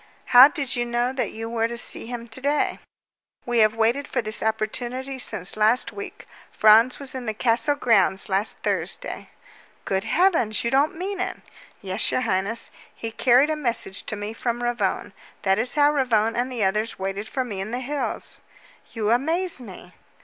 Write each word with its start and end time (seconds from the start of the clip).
"How 0.33 0.47
did 0.47 0.75
you 0.75 0.83
know 0.83 1.13
that 1.13 1.29
you 1.31 1.47
were 1.47 1.67
to 1.67 1.77
see 1.77 2.07
him 2.07 2.27
to 2.29 2.41
day?" 2.41 2.79
"We 3.45 3.59
have 3.59 3.75
waited 3.75 4.07
for 4.07 4.19
this 4.19 4.41
opportunity 4.41 5.19
since 5.19 5.55
last 5.55 5.91
week. 5.93 6.25
Franz 6.51 6.97
was 6.97 7.13
in 7.13 7.27
the 7.27 7.35
castle 7.35 7.75
grounds 7.75 8.27
last 8.27 8.57
Thursday." 8.63 9.29
"Good 9.85 10.05
heavens! 10.05 10.63
You 10.63 10.71
don't 10.71 10.95
mean 10.97 11.19
it!" 11.19 11.37
"Yes, 11.83 12.11
your 12.11 12.21
highness. 12.21 12.71
He 12.95 13.11
carried 13.11 13.51
a 13.51 13.55
message 13.55 14.01
to 14.07 14.15
me 14.15 14.33
from 14.33 14.63
Ravone. 14.63 15.13
That 15.43 15.59
is 15.59 15.75
why 15.75 15.85
Ravone 15.89 16.35
and 16.35 16.51
the 16.51 16.63
others 16.63 16.97
waited 16.97 17.29
for 17.29 17.43
me 17.43 17.61
in 17.61 17.69
the 17.69 17.77
hills." 17.79 18.39
"You 18.93 19.11
amaze 19.11 19.59
me!" 19.61 19.93